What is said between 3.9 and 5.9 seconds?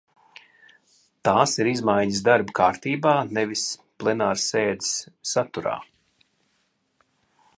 plenārsēdes saturā.